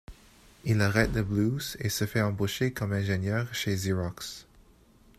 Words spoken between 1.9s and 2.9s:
fait embaucher